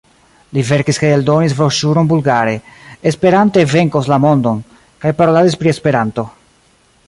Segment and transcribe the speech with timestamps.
[0.57, 2.55] Li verkis kaj eldonis broŝuron bulgare:
[3.11, 4.65] "Esperanto venkos la mondon"
[5.05, 6.29] kaj paroladis pri Esperanto.